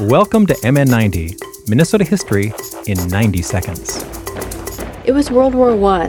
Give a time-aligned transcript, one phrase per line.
[0.00, 2.52] Welcome to MN90, Minnesota history
[2.86, 3.96] in 90 seconds.
[5.04, 6.04] It was World War I,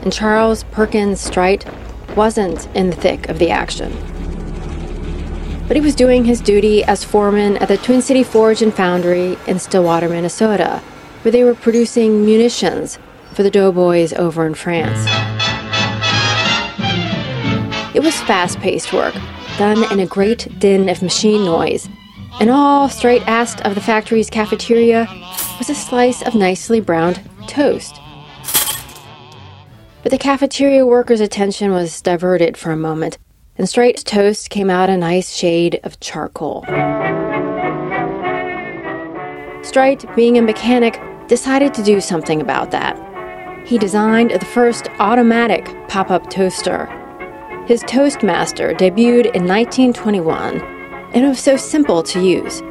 [0.00, 1.66] and Charles Perkins Strite
[2.16, 3.92] wasn't in the thick of the action.
[5.68, 9.36] But he was doing his duty as foreman at the Twin City Forge and Foundry
[9.46, 10.78] in Stillwater, Minnesota,
[11.20, 12.98] where they were producing munitions
[13.34, 15.04] for the doughboys over in France.
[17.94, 19.14] It was fast paced work,
[19.58, 21.90] done in a great din of machine noise,
[22.40, 25.06] and all Strite asked of the factory's cafeteria
[25.58, 28.00] was a slice of nicely browned toast.
[30.02, 33.18] But the cafeteria workers' attention was diverted for a moment,
[33.56, 36.64] and Strite's toast came out a nice shade of charcoal.
[39.62, 42.96] Strite, being a mechanic, decided to do something about that.
[43.66, 46.86] He designed the first automatic pop up toaster.
[47.66, 50.77] His Toastmaster debuted in 1921,
[51.12, 52.62] and it was so simple to use.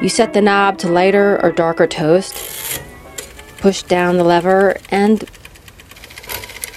[0.00, 2.82] You set the knob to lighter or darker toast,
[3.58, 5.28] push down the lever, and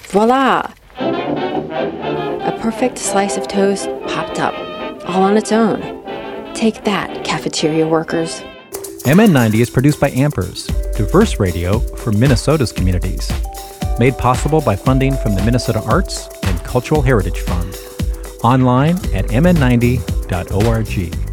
[0.08, 0.72] voila!
[0.98, 4.54] A perfect slice of toast popped up,
[5.08, 5.80] all on its own.
[6.54, 8.42] Take that, cafeteria workers.
[9.04, 13.30] MN90 is produced by Ampers, diverse radio for Minnesota's communities.
[13.98, 17.76] Made possible by funding from the Minnesota Arts and Cultural Heritage Fund.
[18.42, 20.15] Online at mn90.org
[20.52, 21.25] org.